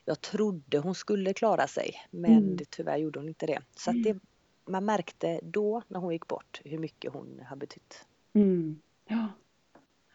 jag 0.05 0.21
trodde 0.21 0.77
hon 0.79 0.95
skulle 0.95 1.33
klara 1.33 1.67
sig 1.67 1.95
men 2.11 2.31
Mm. 2.43 2.57
tyvärr 2.69 2.97
gjorde 2.97 3.19
hon 3.19 3.27
inte 3.27 3.45
det. 3.45 3.59
Så 3.75 3.89
att 3.89 4.03
det, 4.03 4.19
man 4.65 4.85
märkte 4.85 5.39
då 5.43 5.81
när 5.87 5.99
hon 5.99 6.13
gick 6.13 6.27
bort 6.27 6.61
hur 6.65 6.77
mycket 6.77 7.13
hon 7.13 7.41
har 7.49 7.55
betytt. 7.55 8.05
Mm. 8.33 8.79
ja. 9.07 9.27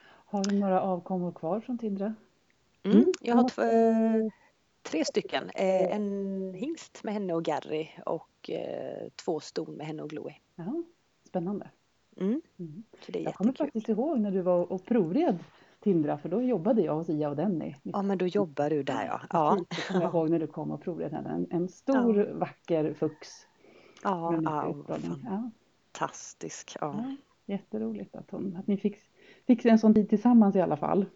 Har 0.05 0.45
du 0.45 0.59
några 0.59 0.81
avkommor 0.83 1.33
kvar 1.33 1.61
från 1.61 1.79
Tindra? 1.79 2.15
Mm. 2.83 2.97
Mm. 2.97 3.13
Jag 3.21 3.35
har 3.37 3.49
tv- 3.49 3.89
eh, 3.89 4.31
tre 4.83 5.05
stycken. 5.05 5.51
Eh, 5.55 5.97
en 5.97 6.55
hingst 6.55 7.05
med 7.05 7.15
henne 7.15 7.35
och 7.35 7.45
Gary 7.45 7.89
och 8.07 8.51
eh, 8.51 9.09
två 9.25 9.41
ston 9.41 9.75
med 9.75 9.87
henne 9.87 10.03
och 10.03 10.11
Gloe. 10.11 10.35
Ja, 10.57 10.83
spännande. 11.29 11.71
Mm. 12.17 12.41
Mm. 12.59 12.83
Så 13.07 13.13
det 13.13 13.19
är 13.19 13.25
Jag 13.25 13.35
kommer 13.35 13.51
jättekul. 13.51 13.67
faktiskt 13.67 13.89
ihåg 13.89 14.21
när 14.21 14.31
du 14.31 14.43
var 14.43 14.73
och 14.73 14.85
provred 14.85 15.39
Tindra 15.81 16.19
för 16.19 16.29
då 16.29 16.43
jobbade 16.43 16.83
jag 16.83 16.95
hos 16.95 17.09
Ia 17.09 17.29
och 17.31 17.37
Denny. 17.37 17.75
Ja 17.83 18.03
men 18.03 18.19
då 18.19 18.27
jobbar 18.27 18.71
du 18.71 18.83
där 18.83 19.05
ja. 19.07 19.21
Ja. 19.31 19.59
Jag 19.71 19.89
kommer 19.89 20.05
ihåg 20.05 20.31
när 20.31 20.39
du 20.39 20.47
kom 20.47 20.71
och 20.71 20.83
provade 20.83 21.17
henne. 21.17 21.31
En, 21.31 21.47
en 21.51 21.69
stor 21.69 22.19
Ja. 22.19 22.35
vacker 22.35 22.95
fux. 22.95 23.29
Ja, 24.03 24.41
ja. 24.45 24.75
Ja, 25.25 25.51
fantastisk. 25.93 26.77
Ja. 26.81 26.95
ja, 27.07 27.17
jätteroligt 27.55 28.17
att, 28.17 28.31
hon, 28.31 28.57
att 28.57 28.67
ni 28.67 28.77
fick, 28.77 28.97
fick 29.47 29.65
en 29.65 29.79
sån 29.79 29.95
tid 29.95 30.09
tillsammans 30.09 30.57
i 30.57 30.61
alla 30.61 30.77
fall. 30.77 31.07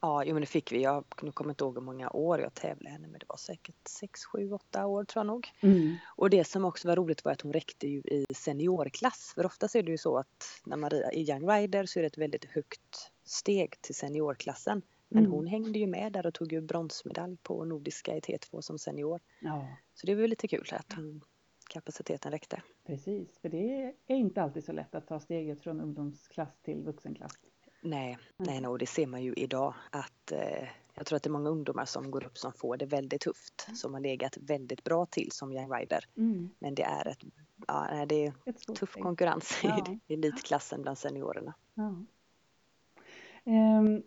Ja, 0.00 0.24
jo, 0.24 0.34
men 0.34 0.40
det 0.40 0.46
fick 0.46 0.72
vi. 0.72 0.82
Jag 0.82 1.04
kommer 1.08 1.50
inte 1.50 1.64
ihåg 1.64 1.74
hur 1.74 1.80
många 1.82 2.10
år 2.10 2.40
jag 2.40 2.54
tävlade 2.54 2.90
henne, 2.90 3.08
men 3.08 3.18
det 3.20 3.26
var 3.28 3.36
säkert 3.36 3.88
6, 3.88 4.24
7, 4.24 4.52
8 4.52 4.86
år 4.86 5.04
tror 5.04 5.20
jag 5.20 5.26
nog. 5.26 5.48
Mm. 5.60 5.96
Och 6.16 6.30
det 6.30 6.44
som 6.44 6.64
också 6.64 6.88
var 6.88 6.96
roligt 6.96 7.24
var 7.24 7.32
att 7.32 7.40
hon 7.40 7.52
räckte 7.52 7.88
ju 7.88 7.98
i 8.00 8.26
seniorklass. 8.34 9.32
För 9.34 9.46
oftast 9.46 9.74
är 9.76 9.82
det 9.82 9.90
ju 9.90 9.98
så 9.98 10.18
att 10.18 10.60
när 10.66 10.76
man 10.76 10.90
rider 10.90 11.14
i 11.14 11.30
Young 11.30 11.48
Rider 11.50 11.86
så 11.86 11.98
är 11.98 12.02
det 12.02 12.06
ett 12.06 12.18
väldigt 12.18 12.44
högt 12.44 13.10
steg 13.24 13.80
till 13.80 13.94
seniorklassen. 13.94 14.82
Men 15.08 15.18
Mm. 15.24 15.32
hon 15.32 15.46
hängde 15.46 15.78
ju 15.78 15.86
med 15.86 16.12
där 16.12 16.26
och 16.26 16.34
tog 16.34 16.52
ju 16.52 16.60
bronsmedalj 16.60 17.36
på 17.42 17.64
Nordiska 17.64 18.16
i 18.16 18.20
T2 18.20 18.60
som 18.60 18.78
senior. 18.78 19.20
Ja, 19.40 19.68
Så 19.94 20.06
det 20.06 20.14
var 20.14 20.26
lite 20.26 20.48
kul 20.48 20.66
att 20.72 20.92
hon, 20.92 21.20
kapaciteten 21.70 22.32
räckte. 22.32 22.62
precis. 22.86 23.38
För 23.38 23.48
det 23.48 23.94
är 24.06 24.16
inte 24.16 24.42
alltid 24.42 24.64
så 24.64 24.72
lätt 24.72 24.94
att 24.94 25.06
ta 25.06 25.20
steget 25.20 25.60
från 25.60 25.80
ungdomsklass 25.80 26.60
till 26.62 26.82
vuxenklass. 26.84 27.32
Nej, 27.80 28.18
nej, 28.36 28.60
nej, 28.60 28.68
och 28.70 28.78
det 28.78 28.86
ser 28.86 29.06
man 29.06 29.22
ju 29.22 29.32
idag 29.34 29.74
att 29.90 30.32
eh, 30.32 30.68
jag 30.94 31.06
tror 31.06 31.16
att 31.16 31.22
det 31.22 31.28
är 31.28 31.32
många 31.32 31.50
ungdomar 31.50 31.84
som 31.84 32.10
går 32.10 32.24
upp 32.24 32.38
som 32.38 32.52
får 32.52 32.76
det 32.76 32.86
väldigt 32.86 33.20
tufft. 33.20 33.68
Som 33.74 33.94
har 33.94 34.00
legat 34.00 34.36
väldigt 34.40 34.84
bra 34.84 35.06
till 35.06 35.28
som 35.32 35.52
Young 35.52 35.72
Rider. 35.72 36.04
Mm. 36.16 36.50
Men 36.58 36.74
det 36.74 36.82
är 36.82 37.08
ett, 37.08 37.18
ja, 37.66 38.06
det 38.08 38.26
är 38.26 38.32
Ett 38.46 38.60
tuff 38.60 38.90
steg. 38.90 39.02
konkurrens 39.02 39.60
Ja. 39.62 39.86
i 40.06 40.14
elitklassen 40.14 40.82
bland 40.82 40.98
seniorerna. 40.98 41.54
Ja. 41.74 41.94
Ehm, 43.44 44.02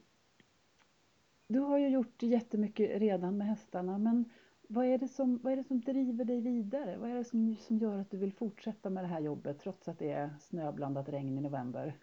du 1.47 1.59
har 1.59 1.77
ju 1.77 1.87
gjort 1.89 2.23
jättemycket 2.23 2.99
redan 3.01 3.37
med 3.37 3.47
hästarna, 3.47 3.97
men 3.97 4.29
vad 4.67 4.85
är 4.85 4.97
det 4.97 5.07
som, 5.07 5.39
vad 5.43 5.53
är 5.53 5.57
det 5.57 5.63
som 5.63 5.81
driver 5.81 6.25
dig 6.25 6.41
vidare? 6.41 6.97
Vad 6.97 7.09
är 7.09 7.15
det 7.15 7.25
som, 7.25 7.55
som 7.55 7.77
gör 7.77 7.97
att 7.97 8.11
du 8.11 8.17
vill 8.17 8.33
fortsätta 8.33 8.89
med 8.89 9.03
det 9.03 9.07
här 9.07 9.19
jobbet 9.21 9.59
trots 9.59 9.87
att 9.87 9.99
det 9.99 10.11
är 10.11 10.29
snöblandat 10.39 11.09
regn 11.09 11.37
i 11.37 11.41
november? 11.41 11.97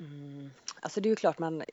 Mm. 0.00 0.50
Alltså 0.80 1.00
det 1.00 1.08
är 1.08 1.10
ju 1.10 1.16
klart 1.16 1.38
man 1.38 1.64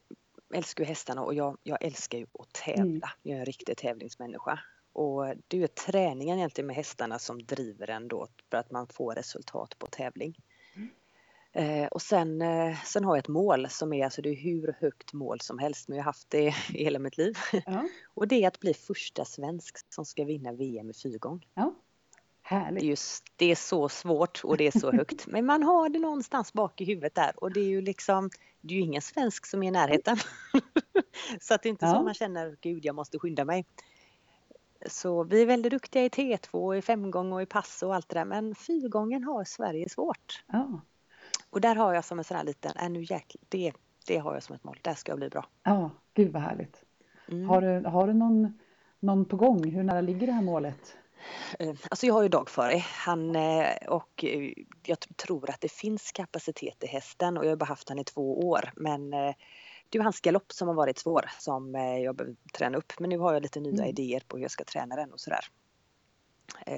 älskar 0.54 0.84
ju 0.84 0.88
hästarna 0.88 1.22
och 1.22 1.34
jag, 1.34 1.58
jag 1.64 1.84
älskar 1.84 2.18
ju 2.18 2.26
att 2.40 2.54
tävla. 2.54 2.84
Mm. 2.84 3.02
Jag 3.22 3.36
är 3.36 3.40
en 3.40 3.46
riktig 3.46 3.78
tävlingsmänniska. 3.78 4.60
Och 4.94 5.26
det 5.48 5.58
är 5.58 5.62
ju 5.62 5.68
träningen 5.68 6.38
egentligen 6.38 6.68
med 6.68 6.76
hästarna 6.76 7.20
som 7.20 7.46
driver 7.46 7.90
en 7.90 8.08
då 8.08 8.28
för 8.50 8.58
att 8.58 8.72
man 8.72 8.88
får 8.88 9.16
resultat 9.16 9.80
på 9.80 9.88
tävling. 9.88 10.36
Eh, 11.56 11.88
och 11.88 12.02
sen, 12.02 12.42
eh, 12.42 12.84
sen 12.86 13.04
har 13.04 13.16
jag 13.16 13.20
ett 13.20 13.28
mål 13.28 13.70
som 13.70 13.94
är, 13.94 14.06
alltså 14.06 14.22
det 14.22 14.30
är 14.30 14.36
hur 14.36 14.76
högt 14.80 15.14
mål 15.14 15.42
som 15.42 15.60
helst, 15.60 15.88
men 15.88 15.98
jag 15.98 16.04
har 16.04 16.10
haft 16.10 16.30
det 16.30 16.48
i 16.74 16.84
hela 16.84 17.00
mitt 17.00 17.18
liv. 17.18 17.38
Ja, 17.66 17.88
Och 18.14 18.28
det 18.28 18.44
är 18.44 18.48
att 18.48 18.60
bli 18.60 18.74
första 18.74 19.26
svensk 19.26 19.94
som 19.94 20.06
ska 20.06 20.24
vinna 20.24 20.52
VM 20.52 20.90
i 20.90 20.94
fyrgång. 20.94 21.46
ja. 21.54 21.76
Härligt. 22.54 22.84
just, 22.84 23.24
det 23.36 23.52
är 23.52 23.56
så 23.56 23.90
svårt 23.90 24.42
och 24.44 24.58
det 24.58 24.68
är 24.68 24.80
så 24.80 24.92
högt. 24.92 25.28
Men 25.28 25.46
man 25.46 25.64
har 25.64 25.90
det 25.90 26.00
någonstans 26.00 26.54
bak 26.54 26.82
i 26.82 26.86
huvudet 26.86 27.16
där 27.16 27.32
och 27.44 27.54
det 27.54 27.60
är 27.60 27.66
ju 27.70 27.82
liksom, 27.82 28.30
det 28.62 28.74
är 28.74 28.78
ju 28.78 28.84
ingen 28.84 29.02
svensk 29.02 29.46
som 29.46 29.64
är 29.64 29.68
i 29.68 29.72
närheten. 29.72 30.18
så 31.42 31.54
att 31.54 31.64
det 31.64 31.68
är 31.68 31.72
inte 31.72 31.86
Ja. 31.86 31.94
så 31.94 32.04
man 32.04 32.14
känner, 32.14 32.58
gud 32.62 32.86
jag 32.86 32.96
måste 32.96 33.20
skynda 33.20 33.46
mig. 33.46 33.66
Så 34.88 35.24
vi 35.24 35.42
är 35.42 35.46
väldigt 35.46 35.72
duktiga 35.72 36.06
i 36.06 36.10
T2, 36.10 36.76
i 36.76 36.82
femgång 36.82 37.34
och 37.34 37.42
i 37.42 37.46
pass 37.46 37.84
och 37.84 37.96
allt 37.96 38.10
det 38.10 38.16
där. 38.20 38.26
Men 38.26 38.56
fyrgången 38.56 39.24
har 39.24 39.44
Sverige 39.44 39.90
svårt. 39.90 40.44
Ja, 40.48 40.80
Och 41.50 41.62
där 41.62 41.76
har 41.76 41.94
jag 41.94 42.06
som 42.06 42.18
en 42.20 42.24
sån 42.24 42.38
här 42.38 42.44
liten, 42.44 42.72
äh, 42.82 42.90
nu 42.90 43.02
jäklar, 43.02 43.42
det, 43.50 43.74
det 44.08 44.18
har 44.18 44.34
jag 44.34 44.44
som 44.44 44.56
ett 44.56 44.64
mål. 44.64 44.80
Där 44.82 44.94
ska 44.94 45.12
jag 45.12 45.20
bli 45.20 45.30
bra. 45.30 45.46
ja. 45.64 45.90
Gud 46.14 46.32
vad 46.34 46.42
härligt. 46.42 46.84
Mm. 47.28 47.50
Har 47.50 47.62
du, 47.62 47.90
har 47.90 48.08
du 48.08 48.14
någon, 48.14 48.60
någon 49.00 49.26
på 49.26 49.38
gång? 49.38 49.70
Hur 49.72 49.84
nära 49.84 50.02
ligger 50.02 50.28
det 50.28 50.34
här 50.34 50.42
målet? 50.42 50.98
Eh, 51.60 51.76
Alltså 51.92 52.06
jag 52.06 52.14
har 52.14 52.24
ju 52.24 52.30
Dag 52.30 52.50
före 52.50 52.78
han 52.78 53.36
eh, 53.36 53.76
och 53.88 54.24
eh, 54.24 54.54
jag 54.86 54.98
tror 55.18 55.50
att 55.50 55.62
det 55.62 55.72
finns 55.72 56.12
kapacitet 56.12 56.84
i 56.84 56.88
hästen 56.88 57.38
och 57.38 57.46
jag 57.46 57.50
har 57.50 57.56
bara 57.56 57.66
haft 57.66 57.90
han 57.90 58.00
i 58.00 58.04
två 58.04 58.50
år 58.50 58.72
men 58.76 59.10
det 59.90 59.98
är 60.00 60.04
hans 60.04 60.22
galopp 60.22 60.52
som 60.52 60.68
har 60.68 60.76
varit 60.76 60.98
svår 61.00 61.30
som 61.40 61.74
jag 61.76 62.16
behöver 62.16 62.36
träna 62.54 62.78
upp 62.78 62.94
men 63.00 63.10
nu 63.10 63.18
har 63.18 63.34
jag 63.34 63.42
lite 63.44 63.60
nya 63.60 63.74
Mm. 63.74 63.86
idéer 63.90 64.24
på 64.28 64.38
hur 64.38 64.42
jag 64.44 64.52
ska 64.52 64.64
träna 64.64 64.96
den 64.96 65.14
och 65.14 65.20
sådär. 65.20 65.46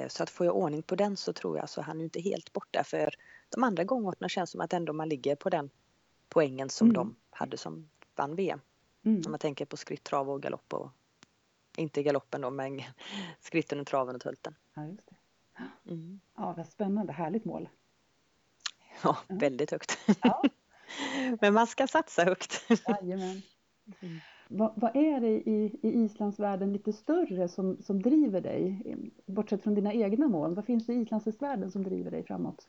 Så 0.08 0.24
att 0.24 0.30
får 0.30 0.46
jag 0.46 0.56
ordning 0.56 0.84
på 0.84 0.96
den 0.96 1.18
så 1.18 1.34
tror 1.34 1.58
jag 1.58 1.70
så 1.70 1.82
han 1.82 2.00
är 2.00 2.04
inte 2.04 2.22
helt 2.22 2.54
borta 2.54 2.84
för 2.84 3.10
de 3.50 3.64
andra 3.64 3.84
gångerna 3.84 4.30
känns 4.30 4.52
som 4.52 4.62
att 4.62 4.74
ändå 4.74 4.94
man 4.94 5.10
ligger 5.10 5.36
på 5.36 5.50
den 5.50 5.70
poängen 6.30 6.70
som 6.70 6.88
Mm. 6.88 6.94
de 6.94 7.16
hade 7.30 7.58
som 7.58 7.90
vann 8.16 8.36
VM. 8.36 8.60
Mm. 9.06 9.22
Om 9.25 9.32
man 9.32 9.40
tänker 9.40 9.66
på 9.66 9.78
skritt, 9.78 10.04
trav 10.04 10.30
och 10.30 10.42
galopp 10.42 10.74
och 10.74 10.90
inte 11.77 12.03
galoppen 12.03 12.41
då 12.41 12.50
men 12.50 12.82
skritten 13.39 13.79
och 13.79 13.88
traven 13.88 14.15
och 14.15 14.22
tulten. 14.22 14.55
Ja, 14.74 14.86
just 14.88 15.10
det. 15.10 15.15
Mm. 15.91 16.20
Ja, 16.38 16.53
vad 16.58 16.67
spännande. 16.67 17.13
Härligt 17.13 17.46
mål. 17.46 17.70
Ja, 19.03 19.17
Ja. 19.29 19.36
väldigt 19.36 19.72
högt. 19.72 19.98
Ja. 20.22 20.44
Men 21.41 21.53
man 21.53 21.67
ska 21.67 21.88
satsa 21.88 22.24
högt. 22.24 22.65
Jajamän. 22.88 23.41
Vad, 24.48 24.74
vad 24.75 24.96
är 24.96 25.20
det 25.20 25.27
i, 25.50 25.79
i 25.84 26.03
islandsvärlden 26.03 26.74
lite 26.74 26.94
större 26.94 27.48
som, 27.48 27.77
som 27.84 28.01
driver 28.01 28.41
dig? 28.41 28.96
Bortsett 29.25 29.63
från 29.63 29.75
dina 29.75 29.94
egna 29.94 30.27
mål, 30.27 30.55
vad 30.55 30.65
finns 30.65 30.86
det 30.86 30.94
i 30.94 31.01
islandshästvärlden 31.01 31.72
som 31.72 31.84
driver 31.84 32.12
dig 32.12 32.24
framåt? 32.24 32.67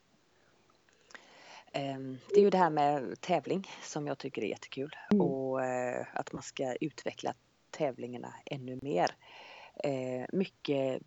Ehm, 1.72 2.18
Det 2.28 2.34
är 2.40 2.42
ju 2.42 2.50
det 2.50 2.58
här 2.58 2.70
med 2.70 3.20
tävling 3.20 3.66
som 3.82 4.06
jag 4.06 4.18
tycker 4.18 4.42
är 4.42 4.46
jättekul 4.48 4.96
Mm. 5.10 5.20
och 5.26 5.64
eh, 5.64 6.06
att 6.12 6.32
man 6.32 6.42
ska 6.42 6.74
utveckla 6.74 7.34
tävlingarna 7.76 8.34
ännu 8.46 8.78
mer. 8.82 9.10
Eh, 9.84 10.26
Mycket, 10.32 11.02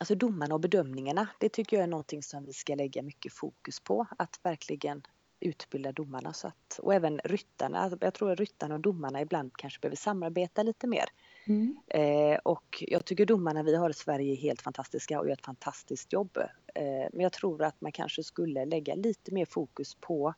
alltså 0.00 0.14
domarna 0.14 0.54
och 0.54 0.60
bedömningarna, 0.60 1.28
det 1.40 1.48
tycker 1.48 1.76
jag 1.76 1.84
är 1.84 1.88
någonting 1.88 2.22
som 2.22 2.44
vi 2.44 2.52
ska 2.52 2.74
lägga 2.74 3.02
mycket 3.02 3.32
fokus 3.32 3.80
på. 3.80 4.06
Att 4.18 4.40
verkligen 4.42 5.02
utbilda 5.40 5.92
domarna 5.92 6.32
så 6.32 6.48
att, 6.48 6.78
och 6.82 6.94
även 6.94 7.20
ryttarna. 7.24 7.78
Alltså, 7.78 7.98
Jag 8.00 8.14
tror 8.14 8.32
att 8.32 8.40
ryttarna 8.40 8.74
och 8.74 8.80
domarna 8.80 9.20
ibland 9.20 9.52
kanske 9.56 9.80
behöver 9.80 9.96
samarbeta 9.96 10.62
lite 10.62 10.86
mer. 10.86 11.04
Mm. 11.46 11.76
Eh, 11.88 12.38
och 12.38 12.84
jag 12.86 13.04
tycker 13.04 13.26
domarna 13.26 13.62
vi 13.62 13.76
har 13.76 13.90
i 13.90 13.94
Sverige 13.94 14.32
är 14.32 14.36
helt 14.36 14.62
fantastiska 14.62 15.20
och 15.20 15.26
gör 15.26 15.32
ett 15.32 15.44
fantastiskt 15.44 16.12
jobb. 16.12 16.38
Eh, 16.74 17.08
men 17.12 17.20
jag 17.20 17.32
tror 17.32 17.62
att 17.62 17.80
man 17.80 17.92
kanske 17.92 18.22
skulle 18.22 18.64
lägga 18.64 18.94
lite 18.94 19.34
mer 19.34 19.44
fokus 19.44 19.94
på 19.94 20.34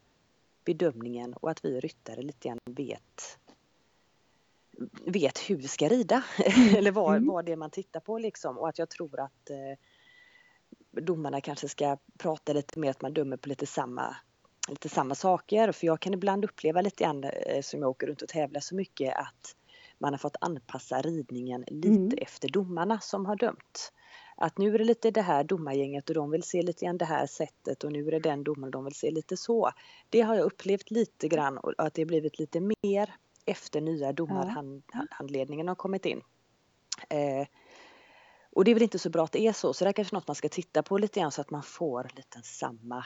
bedömningen 0.64 1.34
och 1.34 1.50
att 1.50 1.64
vi 1.64 1.80
ryttare 1.80 2.22
lite 2.22 2.48
grann 2.48 2.58
vet 2.70 3.38
vet 5.06 5.38
hur 5.38 5.56
vi 5.56 5.68
ska 5.68 5.88
rida 5.88 6.24
eller 6.76 6.90
vad, 6.90 7.16
Mm. 7.16 7.26
vad 7.28 7.44
det 7.44 7.52
är 7.52 7.56
man 7.56 7.70
tittar 7.70 8.00
på 8.00 8.18
liksom 8.18 8.58
och 8.58 8.68
att 8.68 8.78
jag 8.78 8.90
tror 8.90 9.20
att 9.20 9.50
eh, 9.50 11.02
domarna 11.02 11.40
kanske 11.40 11.68
ska 11.68 11.96
prata 12.18 12.52
lite 12.52 12.78
mer 12.78 12.90
att 12.90 13.02
man 13.02 13.14
dömer 13.14 13.36
på 13.36 13.48
lite 13.48 13.66
samma 13.66 14.16
lite 14.68 14.88
samma 14.88 15.14
saker 15.14 15.72
för 15.72 15.86
jag 15.86 16.00
kan 16.00 16.14
ibland 16.14 16.44
uppleva 16.44 16.80
lite 16.80 17.04
grann 17.04 17.24
eh, 17.24 17.62
som 17.62 17.80
jag 17.80 17.90
åker 17.90 18.06
runt 18.06 18.22
och 18.22 18.28
tävlar 18.28 18.60
så 18.60 18.74
mycket 18.74 19.16
att 19.16 19.56
man 19.98 20.12
har 20.12 20.18
fått 20.18 20.36
anpassa 20.40 21.02
ridningen 21.02 21.64
lite 21.66 21.88
Mm. 21.88 22.18
efter 22.18 22.48
domarna 22.48 23.00
som 23.00 23.26
har 23.26 23.36
dömt. 23.36 23.92
Att 24.36 24.58
nu 24.58 24.74
är 24.74 24.78
det 24.78 24.84
lite 24.84 25.10
det 25.10 25.22
här 25.22 25.44
domargänget 25.44 26.08
och 26.08 26.14
de 26.14 26.30
vill 26.30 26.42
se 26.42 26.62
lite 26.62 26.84
grann 26.84 26.98
det 26.98 27.04
här 27.04 27.26
sättet 27.26 27.84
och 27.84 27.92
nu 27.92 28.06
är 28.06 28.10
det 28.10 28.18
den 28.18 28.44
domaren 28.44 28.70
de 28.70 28.84
vill 28.84 28.94
se 28.94 29.10
lite 29.10 29.36
så. 29.36 29.70
Det 30.10 30.20
har 30.20 30.34
jag 30.34 30.44
upplevt 30.44 30.90
lite 30.90 31.28
grann 31.28 31.58
och 31.58 31.72
att 31.78 31.94
det 31.94 32.04
blivit 32.04 32.38
lite 32.38 32.60
mer 32.60 33.14
efter 33.44 33.80
nya 33.80 34.12
domarhandledningen 34.12 35.68
har 35.68 35.74
kommit 35.74 36.06
in. 36.06 36.22
Eh, 37.08 37.46
och 38.52 38.64
det 38.64 38.70
är 38.70 38.74
väl 38.74 38.82
inte 38.82 38.98
så 38.98 39.10
bra 39.10 39.24
att 39.24 39.32
det 39.32 39.46
är 39.46 39.52
så, 39.52 39.72
så 39.72 39.84
det 39.84 39.90
är 39.90 39.92
kanske 39.92 40.14
något 40.16 40.28
man 40.28 40.34
ska 40.34 40.48
titta 40.48 40.82
på 40.82 40.98
lite 40.98 41.20
grann 41.20 41.32
så 41.32 41.40
att 41.40 41.50
man 41.50 41.62
får 41.62 42.10
lite 42.16 42.42
samma 42.42 43.04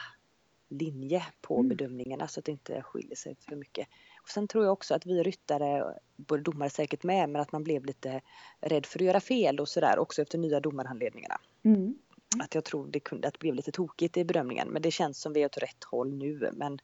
linje 0.69 1.25
på 1.41 1.55
Mm. 1.55 1.69
bedömningarna 1.69 2.27
så 2.27 2.39
att 2.39 2.45
det 2.45 2.51
inte 2.51 2.81
skiljer 2.81 3.15
sig 3.15 3.35
för 3.35 3.55
mycket. 3.55 3.87
Och 4.21 4.29
sen 4.29 4.47
tror 4.47 4.63
jag 4.63 4.73
också 4.73 4.95
att 4.95 5.05
vi 5.05 5.23
ryttare, 5.23 5.99
både 6.15 6.43
domare 6.43 6.69
säkert 6.69 7.03
med, 7.03 7.29
men 7.29 7.41
att 7.41 7.51
man 7.51 7.63
blev 7.63 7.85
lite 7.85 8.21
rädd 8.61 8.85
för 8.85 8.99
att 8.99 9.05
göra 9.05 9.19
fel 9.19 9.59
och 9.59 9.67
sådär 9.67 9.99
också 9.99 10.21
efter 10.21 10.37
nya 10.37 10.59
domarhandledningarna. 10.59 11.41
Mm. 11.63 11.97
Att 12.39 12.55
jag 12.55 12.63
tror 12.63 12.87
det 12.87 12.99
kunde 12.99 13.27
att 13.27 13.33
det 13.33 13.39
blev 13.39 13.55
lite 13.55 13.71
tokigt 13.71 14.17
i 14.17 14.25
bedömningen 14.25 14.67
men 14.67 14.81
det 14.81 14.91
känns 14.91 15.21
som 15.21 15.33
vi 15.33 15.41
är 15.41 15.45
åt 15.45 15.57
rätt 15.57 15.83
håll 15.83 16.13
nu 16.13 16.51
men 16.53 16.79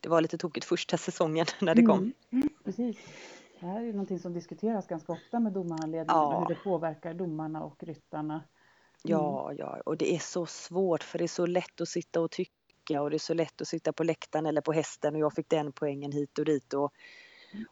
det 0.00 0.08
var 0.08 0.20
lite 0.20 0.38
tokigt 0.38 0.66
första 0.66 0.96
säsongen 1.06 1.46
när 1.60 1.74
det 1.74 1.82
kom. 1.82 2.12
Mm. 2.30 2.48
Precis. 2.64 2.96
Det 3.60 3.66
här 3.66 3.80
är 3.80 3.84
ju 3.84 3.92
någonting 3.92 4.18
som 4.18 4.32
diskuteras 4.32 4.86
ganska 4.86 5.12
ofta 5.12 5.40
med 5.40 5.52
domarhandledningen 5.52 6.22
Ja. 6.22 6.40
hur 6.40 6.54
det 6.54 6.60
påverkar 6.60 7.14
domarna 7.14 7.64
och 7.64 7.82
ryttarna. 7.82 8.44
Ja, 9.02 9.52
ja, 9.52 9.80
och 9.86 9.96
det 9.96 10.14
är 10.14 10.18
så 10.18 10.46
svårt 10.46 11.02
för 11.02 11.18
det 11.18 11.24
är 11.24 11.28
så 11.28 11.46
lätt 11.46 11.80
att 11.80 11.88
sitta 11.88 12.20
och 12.20 12.30
tycka 12.30 13.02
och 13.02 13.10
det 13.10 13.16
är 13.16 13.18
så 13.18 13.34
lätt 13.34 13.60
att 13.60 13.68
sitta 13.68 13.92
på 13.92 14.04
läktaren 14.04 14.46
eller 14.46 14.60
på 14.60 14.72
hästen 14.72 15.14
och 15.14 15.20
jag 15.20 15.32
fick 15.32 15.48
den 15.48 15.72
poängen 15.72 16.12
hit 16.12 16.38
och 16.38 16.44
dit 16.44 16.74
och 16.74 16.92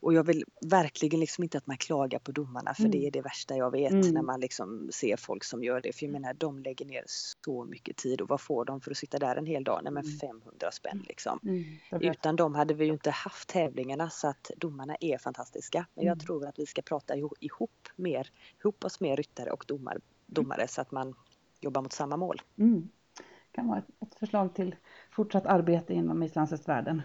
Och 0.00 0.14
jag 0.14 0.24
vill 0.24 0.44
verkligen 0.66 1.20
liksom 1.20 1.44
inte 1.44 1.58
att 1.58 1.66
man 1.66 1.76
klagar 1.76 2.18
på 2.18 2.32
domarna 2.32 2.74
för 2.74 2.82
Mm. 2.82 2.90
det 2.90 3.06
är 3.06 3.10
det 3.10 3.20
värsta 3.22 3.56
jag 3.56 3.70
vet 3.70 3.92
Mm. 3.92 4.08
när 4.10 4.22
man 4.22 4.40
liksom 4.40 4.88
ser 4.92 5.16
folk 5.16 5.44
som 5.44 5.64
gör 5.64 5.80
det. 5.80 5.92
För 5.96 6.06
jag 6.06 6.12
menar 6.12 6.34
de 6.34 6.58
lägger 6.62 6.86
ner 6.86 7.04
så 7.06 7.64
mycket 7.64 7.96
tid 7.96 8.20
och 8.20 8.28
vad 8.28 8.40
får 8.40 8.64
de 8.64 8.80
för 8.80 8.90
att 8.90 8.96
sitta 8.96 9.18
där 9.18 9.36
en 9.36 9.46
hel 9.46 9.64
dag? 9.64 9.80
Nej 9.84 9.92
men 9.92 10.04
Mm. 10.04 10.18
500 10.18 10.70
spänn 10.72 11.04
liksom. 11.08 11.38
Mm, 11.42 11.64
Utan 12.12 12.36
dem 12.36 12.54
hade 12.54 12.74
vi 12.74 12.84
ju 12.84 12.92
inte 12.92 13.10
haft 13.10 13.48
tävlingarna 13.48 14.10
så 14.10 14.28
att 14.28 14.50
domarna 14.56 14.96
är 15.00 15.18
fantastiska. 15.18 15.86
Men 15.94 16.04
jag 16.04 16.12
Mm. 16.12 16.24
tror 16.26 16.46
att 16.46 16.58
vi 16.58 16.66
ska 16.66 16.82
prata 16.82 17.14
iho- 17.14 17.34
ihop, 17.40 17.88
mer, 17.96 18.30
ihop 18.60 18.84
oss 18.84 19.00
med 19.00 19.16
ryttare 19.16 19.50
och 19.50 19.64
domar, 19.68 19.98
domare 20.26 20.68
så 20.68 20.80
att 20.80 20.90
man 20.90 21.14
jobbar 21.60 21.82
mot 21.82 21.92
samma 21.92 22.16
mål. 22.16 22.42
Mm. 22.58 22.88
Kan 23.52 23.68
vara 23.68 23.78
ett, 23.78 23.84
ett 24.02 24.14
förslag 24.18 24.54
till 24.54 24.74
fortsatt 25.10 25.46
arbete 25.46 25.94
inom 25.94 26.22
islandshästvärlden. 26.22 27.02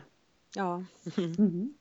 Ja. 0.56 0.84
Mm. 1.18 1.74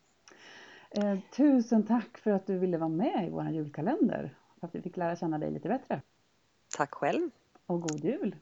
Eh, 0.90 1.18
tusen 1.36 1.86
tack 1.86 2.18
för 2.18 2.30
att 2.30 2.46
du 2.46 2.58
ville 2.58 2.78
vara 2.78 2.88
med 2.88 3.26
i 3.26 3.30
vår 3.30 3.48
julkalender. 3.48 4.34
För 4.60 4.66
att 4.66 4.74
vi 4.74 4.82
fick 4.82 4.96
lära 4.96 5.16
känna 5.16 5.38
dig 5.38 5.50
lite 5.50 5.68
bättre. 5.68 6.02
Tack 6.76 6.94
själv. 6.94 7.30
Och 7.66 7.80
god 7.80 8.04
jul! 8.04 8.36